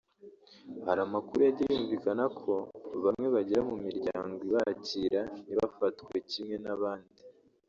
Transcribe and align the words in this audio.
Hari 0.85 0.99
amakuru 1.07 1.39
yagiye 1.47 1.71
yumvikana 1.73 2.23
ko 2.39 2.53
bamwe 3.03 3.27
bagera 3.35 3.61
mu 3.69 3.75
miryango 3.85 4.39
ibakira 4.49 5.21
ntibafatwe 5.43 6.13
kimwe 6.29 6.57
n’abandi 6.65 7.13